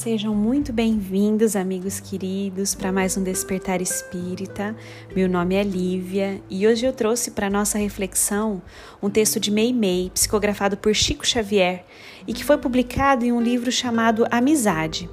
Sejam 0.00 0.34
muito 0.34 0.72
bem-vindos, 0.72 1.54
amigos 1.54 2.00
queridos, 2.00 2.74
para 2.74 2.90
mais 2.90 3.18
um 3.18 3.22
Despertar 3.22 3.82
Espírita. 3.82 4.74
Meu 5.14 5.28
nome 5.28 5.54
é 5.54 5.62
Lívia 5.62 6.40
e 6.48 6.66
hoje 6.66 6.86
eu 6.86 6.92
trouxe 6.94 7.32
para 7.32 7.50
nossa 7.50 7.76
reflexão 7.76 8.62
um 9.02 9.10
texto 9.10 9.38
de 9.38 9.50
Mei 9.50 9.74
Mei, 9.74 10.08
psicografado 10.08 10.78
por 10.78 10.94
Chico 10.94 11.26
Xavier 11.26 11.84
e 12.26 12.32
que 12.32 12.42
foi 12.42 12.56
publicado 12.56 13.26
em 13.26 13.32
um 13.32 13.42
livro 13.42 13.70
chamado 13.70 14.26
Amizade. 14.30 15.06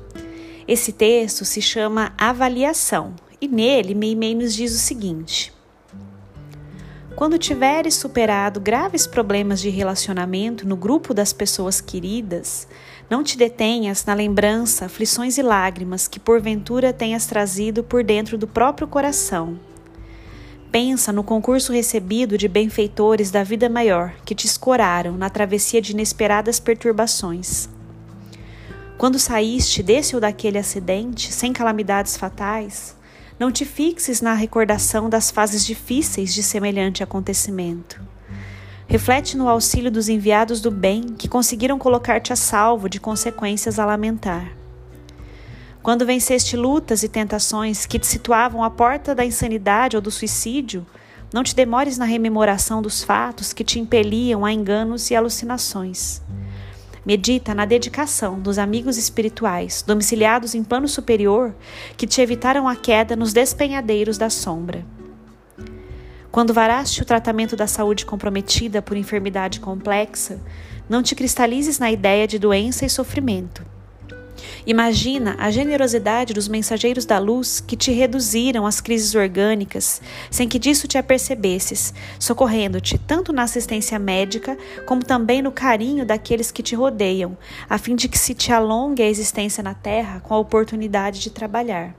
Esse 0.66 0.94
texto 0.94 1.44
se 1.44 1.62
chama 1.62 2.14
Avaliação 2.18 3.14
e 3.42 3.48
nele 3.50 3.94
Mei 3.94 4.16
Mei 4.16 4.34
nos 4.34 4.56
diz 4.56 4.74
o 4.74 4.80
seguinte: 4.80 5.52
quando 7.18 7.40
tiveres 7.40 7.96
superado 7.96 8.60
graves 8.60 9.08
problemas 9.08 9.60
de 9.60 9.70
relacionamento 9.70 10.68
no 10.68 10.76
grupo 10.76 11.16
das 11.16 11.34
pessoas 11.34 11.82
queridas, 11.82 12.68
não 13.10 13.24
te 13.24 13.36
detenhas 13.36 14.06
na 14.06 14.14
lembrança, 14.14 14.86
aflições 14.86 15.36
e 15.40 15.42
lágrimas 15.42 16.08
que 16.08 16.20
porventura 16.20 16.94
tenhas 16.94 17.26
trazido 17.26 17.84
por 17.84 18.04
dentro 18.04 18.38
do 18.38 18.46
próprio 18.46 18.88
coração. 18.88 19.60
Pensa 20.72 21.12
no 21.12 21.24
concurso 21.24 21.74
recebido 21.74 22.38
de 22.38 22.48
benfeitores 22.48 23.32
da 23.32 23.42
vida 23.42 23.68
maior 23.68 24.14
que 24.24 24.36
te 24.36 24.46
escoraram 24.46 25.18
na 25.18 25.28
travessia 25.28 25.82
de 25.82 25.94
inesperadas 25.94 26.60
perturbações. 26.60 27.68
Quando 28.96 29.18
saíste 29.18 29.82
desse 29.82 30.14
ou 30.14 30.22
daquele 30.22 30.60
acidente, 30.60 31.34
sem 31.34 31.52
calamidades 31.52 32.16
fatais, 32.16 32.96
não 33.40 33.52
te 33.52 33.66
fixes 33.66 34.22
na 34.22 34.34
recordação 34.34 35.10
das 35.10 35.30
fases 35.30 35.66
difíceis 35.66 36.34
de 36.34 36.42
semelhante 36.42 37.04
acontecimento. 37.04 38.02
Reflete 38.88 39.38
no 39.38 39.50
auxílio 39.50 39.92
dos 39.92 40.10
enviados 40.10 40.62
do 40.62 40.72
bem 40.72 41.04
que 41.18 41.28
conseguiram 41.28 41.78
colocar-te 41.78 42.32
a 42.32 42.36
salvo 42.36 42.90
de 42.90 43.00
consequências 43.00 43.80
a 43.80 43.86
lamentar. 43.86 44.52
Quando 45.84 46.06
venceste 46.06 46.58
lutas 46.58 47.04
e 47.04 47.10
tentações 47.10 47.86
que 47.86 48.00
te 48.00 48.08
situavam 48.08 48.64
à 48.64 48.70
porta 48.70 49.14
da 49.14 49.26
insanidade 49.26 49.96
ou 49.96 50.02
do 50.02 50.10
suicídio, 50.10 50.86
não 51.34 51.44
te 51.44 51.56
demores 51.56 51.98
na 51.98 52.06
rememoração 52.06 52.82
dos 52.82 53.04
fatos 53.04 53.54
que 53.54 53.64
te 53.64 53.80
impeliam 53.80 54.46
a 54.46 54.52
enganos 54.52 55.12
e 55.12 55.16
alucinações. 55.16 56.22
Medita 57.08 57.56
na 57.56 57.64
dedicação 57.64 58.38
dos 58.38 58.58
amigos 58.58 58.98
espirituais, 58.98 59.82
domiciliados 59.82 60.54
em 60.54 60.62
plano 60.62 60.90
superior, 60.90 61.56
que 61.96 62.06
te 62.06 62.20
evitaram 62.20 62.68
a 62.68 62.76
queda 62.76 63.16
nos 63.16 63.32
despenhadeiros 63.32 64.18
da 64.18 64.30
sombra. 64.30 64.86
Quando 66.30 66.54
varaste 66.54 67.02
o 67.02 67.06
tratamento 67.06 67.56
da 67.56 67.66
saúde 67.66 68.06
comprometida 68.06 68.82
por 68.82 68.98
enfermidade 68.98 69.62
complexa, 69.62 70.42
não 70.90 71.02
te 71.02 71.16
cristalizes 71.16 71.80
na 71.80 71.90
ideia 71.90 72.28
de 72.28 72.38
doença 72.38 72.86
e 72.86 72.90
sofrimento. 72.90 73.77
Imagina 74.66 75.36
a 75.40 75.50
generosidade 75.52 76.34
dos 76.34 76.48
mensageiros 76.48 77.06
da 77.06 77.20
luz 77.20 77.60
que 77.60 77.76
te 77.76 77.92
reduziram 77.92 78.66
às 78.66 78.82
crises 78.82 79.16
orgânicas, 79.16 80.02
sem 80.30 80.48
que 80.48 80.60
disso 80.60 80.88
te 80.88 80.98
apercebesses, 80.98 81.94
socorrendo-te 82.20 82.98
tanto 82.98 83.32
na 83.34 83.44
assistência 83.44 83.98
médica 83.98 84.58
como 84.86 85.04
também 85.04 85.42
no 85.42 85.52
carinho 85.52 86.06
daqueles 86.06 86.52
que 86.52 86.64
te 86.64 86.76
rodeiam, 86.76 87.38
a 87.70 87.78
fim 87.78 87.96
de 87.96 88.08
que 88.08 88.18
se 88.18 88.34
te 88.34 88.52
alongue 88.52 89.04
a 89.04 89.10
existência 89.10 89.64
na 89.64 89.74
terra 89.74 90.20
com 90.20 90.34
a 90.34 90.40
oportunidade 90.40 91.20
de 91.20 91.30
trabalhar 91.30 91.96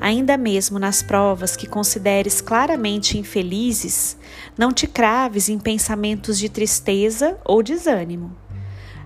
ainda 0.00 0.36
mesmo 0.36 0.78
nas 0.78 1.02
provas 1.02 1.56
que 1.56 1.66
consideres 1.66 2.40
claramente 2.40 3.18
infelizes, 3.18 4.16
não 4.56 4.72
te 4.72 4.86
craves 4.86 5.48
em 5.48 5.58
pensamentos 5.58 6.38
de 6.38 6.48
tristeza 6.48 7.38
ou 7.44 7.62
desânimo. 7.62 8.45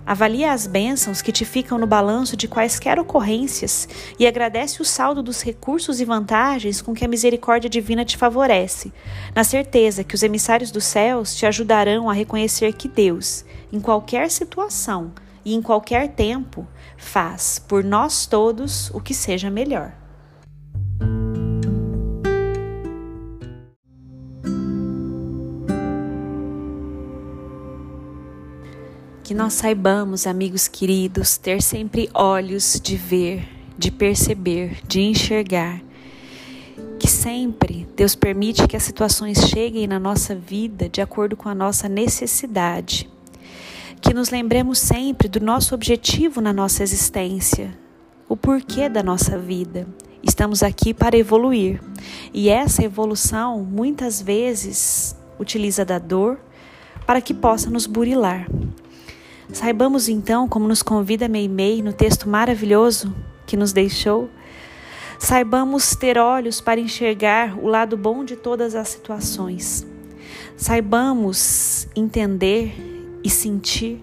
Avalia 0.05 0.51
as 0.51 0.65
bênçãos 0.67 1.21
que 1.21 1.31
te 1.31 1.45
ficam 1.45 1.77
no 1.77 1.85
balanço 1.85 2.35
de 2.35 2.47
quaisquer 2.47 2.99
ocorrências 2.99 3.87
e 4.17 4.25
agradece 4.25 4.81
o 4.81 4.85
saldo 4.85 5.21
dos 5.21 5.41
recursos 5.41 6.01
e 6.01 6.05
vantagens 6.05 6.81
com 6.81 6.93
que 6.93 7.05
a 7.05 7.07
misericórdia 7.07 7.69
divina 7.69 8.03
te 8.03 8.17
favorece, 8.17 8.91
na 9.35 9.43
certeza 9.43 10.03
que 10.03 10.15
os 10.15 10.23
emissários 10.23 10.71
dos 10.71 10.83
céus 10.83 11.35
te 11.35 11.45
ajudarão 11.45 12.09
a 12.09 12.13
reconhecer 12.13 12.73
que 12.73 12.87
Deus, 12.87 13.45
em 13.71 13.79
qualquer 13.79 14.31
situação 14.31 15.11
e 15.45 15.53
em 15.53 15.61
qualquer 15.61 16.09
tempo, 16.09 16.67
faz 16.97 17.59
por 17.59 17.83
nós 17.83 18.25
todos 18.25 18.89
o 18.91 18.99
que 18.99 19.13
seja 19.13 19.49
melhor. 19.49 20.00
Que 29.31 29.35
nós 29.35 29.53
saibamos, 29.53 30.27
amigos 30.27 30.67
queridos, 30.67 31.37
ter 31.37 31.61
sempre 31.61 32.09
olhos 32.13 32.77
de 32.83 32.97
ver, 32.97 33.47
de 33.77 33.89
perceber, 33.89 34.79
de 34.85 34.99
enxergar. 34.99 35.81
Que 36.99 37.07
sempre 37.07 37.87
Deus 37.95 38.13
permite 38.13 38.67
que 38.67 38.75
as 38.75 38.83
situações 38.83 39.37
cheguem 39.47 39.87
na 39.87 39.97
nossa 39.97 40.35
vida 40.35 40.89
de 40.89 40.99
acordo 40.99 41.37
com 41.37 41.47
a 41.47 41.55
nossa 41.55 41.87
necessidade. 41.87 43.09
Que 44.01 44.13
nos 44.13 44.31
lembremos 44.31 44.79
sempre 44.79 45.29
do 45.29 45.39
nosso 45.39 45.73
objetivo 45.73 46.41
na 46.41 46.51
nossa 46.51 46.83
existência, 46.83 47.73
o 48.27 48.35
porquê 48.35 48.89
da 48.89 49.01
nossa 49.01 49.39
vida. 49.39 49.87
Estamos 50.21 50.61
aqui 50.61 50.93
para 50.93 51.17
evoluir. 51.17 51.81
E 52.33 52.49
essa 52.49 52.83
evolução 52.83 53.63
muitas 53.63 54.21
vezes 54.21 55.15
utiliza 55.39 55.85
da 55.85 55.99
dor 55.99 56.37
para 57.07 57.21
que 57.21 57.33
possa 57.33 57.69
nos 57.69 57.87
burilar. 57.87 58.45
Saibamos 59.53 60.07
então, 60.07 60.47
como 60.47 60.67
nos 60.67 60.81
convida 60.81 61.27
Meimei 61.27 61.81
no 61.81 61.91
texto 61.91 62.27
maravilhoso 62.27 63.13
que 63.45 63.57
nos 63.57 63.73
deixou, 63.73 64.29
saibamos 65.19 65.93
ter 65.95 66.17
olhos 66.17 66.61
para 66.61 66.79
enxergar 66.79 67.57
o 67.59 67.67
lado 67.67 67.97
bom 67.97 68.23
de 68.23 68.37
todas 68.37 68.75
as 68.75 68.87
situações. 68.87 69.85
Saibamos 70.55 71.87
entender 71.95 72.73
e 73.23 73.29
sentir 73.29 74.01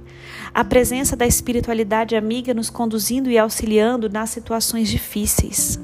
a 0.53 0.63
presença 0.63 1.17
da 1.17 1.27
espiritualidade 1.27 2.15
amiga 2.15 2.53
nos 2.53 2.69
conduzindo 2.69 3.31
e 3.31 3.39
auxiliando 3.39 4.09
nas 4.11 4.31
situações 4.31 4.89
difíceis. 4.89 5.81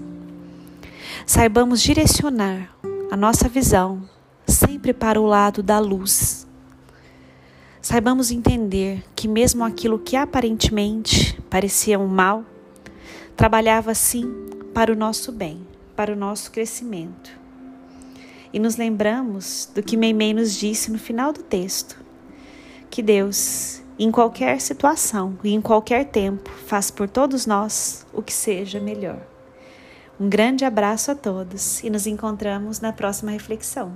Saibamos 1.27 1.81
direcionar 1.81 2.71
a 3.11 3.17
nossa 3.17 3.49
visão 3.49 4.03
sempre 4.47 4.93
para 4.93 5.19
o 5.19 5.25
lado 5.25 5.63
da 5.63 5.79
luz 5.79 6.47
saibamos 7.85 8.31
entender 8.31 9.05
que, 9.15 9.29
mesmo 9.29 9.63
aquilo 9.63 9.99
que 9.99 10.17
aparentemente 10.17 11.39
parecia 11.51 11.99
um 11.99 12.09
mal, 12.09 12.43
trabalhava 13.37 13.95
sim 13.95 14.25
para 14.73 14.91
o 14.91 14.97
nosso 14.97 15.31
bem, 15.31 15.67
para 15.95 16.11
o 16.11 16.17
nosso 16.17 16.51
crescimento. 16.51 17.31
E 18.55 18.59
nos 18.59 18.77
lembramos 18.77 19.69
do 19.75 19.83
que 19.83 19.99
Meimei 19.99 20.33
nos 20.33 20.55
disse 20.55 20.91
no 20.91 20.99
final 20.99 21.31
do 21.31 21.43
texto: 21.43 22.03
que 22.89 23.03
Deus, 23.03 23.83
em 23.99 24.11
qualquer 24.11 24.63
situação 24.63 25.39
e 25.45 25.53
em 25.53 25.61
qualquer 25.61 26.07
tempo, 26.07 26.49
faz 26.49 26.91
por 26.91 27.07
todos 27.07 27.45
nós 27.45 28.07
o 28.15 28.23
que 28.23 28.33
seja 28.33 28.81
melhor. 28.81 29.21
Um 30.19 30.31
grande 30.31 30.65
abraço 30.65 31.11
a 31.11 31.15
todos 31.15 31.85
e 31.85 31.91
nos 31.91 32.07
encontramos 32.07 32.81
na 32.81 32.95
próxima 32.95 33.31
reflexão. 33.31 33.95